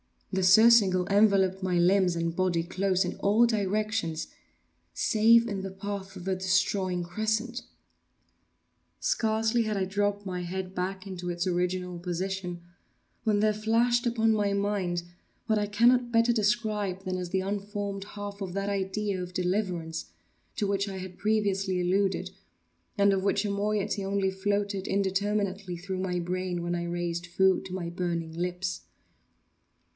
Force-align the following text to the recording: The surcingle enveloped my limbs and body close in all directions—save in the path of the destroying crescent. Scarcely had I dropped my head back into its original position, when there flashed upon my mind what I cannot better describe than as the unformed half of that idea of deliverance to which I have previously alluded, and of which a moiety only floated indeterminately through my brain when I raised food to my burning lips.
The 0.33 0.41
surcingle 0.43 1.05
enveloped 1.09 1.61
my 1.61 1.77
limbs 1.77 2.15
and 2.15 2.33
body 2.35 2.63
close 2.63 3.03
in 3.05 3.17
all 3.17 3.45
directions—save 3.45 5.45
in 5.45 5.59
the 5.61 5.69
path 5.69 6.15
of 6.15 6.23
the 6.23 6.35
destroying 6.35 7.03
crescent. 7.03 7.61
Scarcely 8.99 9.63
had 9.63 9.75
I 9.77 9.83
dropped 9.85 10.25
my 10.25 10.41
head 10.41 10.73
back 10.73 11.05
into 11.05 11.29
its 11.29 11.45
original 11.45 11.99
position, 11.99 12.61
when 13.25 13.41
there 13.41 13.53
flashed 13.53 14.07
upon 14.07 14.31
my 14.31 14.53
mind 14.53 15.03
what 15.45 15.59
I 15.59 15.67
cannot 15.67 16.11
better 16.13 16.33
describe 16.33 17.03
than 17.03 17.17
as 17.17 17.29
the 17.29 17.41
unformed 17.41 18.05
half 18.15 18.41
of 18.41 18.53
that 18.53 18.69
idea 18.69 19.21
of 19.21 19.33
deliverance 19.35 20.07
to 20.55 20.65
which 20.65 20.87
I 20.89 20.97
have 20.97 21.17
previously 21.17 21.79
alluded, 21.81 22.31
and 22.97 23.13
of 23.13 23.23
which 23.23 23.45
a 23.45 23.51
moiety 23.51 24.03
only 24.03 24.31
floated 24.31 24.87
indeterminately 24.87 25.77
through 25.77 25.99
my 25.99 26.17
brain 26.19 26.63
when 26.63 26.73
I 26.73 26.85
raised 26.85 27.27
food 27.27 27.65
to 27.65 27.73
my 27.73 27.89
burning 27.89 28.33
lips. 28.33 28.81